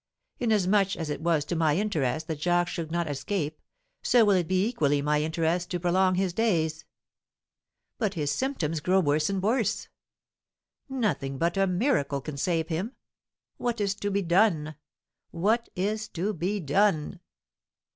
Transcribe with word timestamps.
Inasmuch 0.39 0.95
as 0.95 1.11
it 1.11 1.21
was 1.21 1.45
to 1.45 1.55
my 1.55 1.77
interest 1.77 2.25
that 2.25 2.39
Jacques 2.41 2.69
should 2.69 2.89
not 2.91 3.07
escape, 3.07 3.61
so 4.01 4.25
will 4.25 4.33
it 4.33 4.47
be 4.47 4.65
equally 4.67 4.99
my 4.99 5.21
interest 5.21 5.69
to 5.69 5.79
prolong 5.79 6.15
his 6.15 6.33
days. 6.33 6.85
But 7.99 8.15
his 8.15 8.31
symptoms 8.31 8.79
grow 8.79 8.99
worse 8.99 9.29
and 9.29 9.43
worse; 9.43 9.89
nothing 10.89 11.37
but 11.37 11.55
a 11.55 11.67
miracle 11.67 12.19
can 12.19 12.37
save 12.37 12.69
him. 12.69 12.93
What 13.57 13.79
is 13.79 13.93
to 13.93 14.09
be 14.09 14.23
done? 14.23 14.73
What 15.29 15.69
is 15.75 16.07
to 16.13 16.33
be 16.33 16.59
done?" 16.59 17.19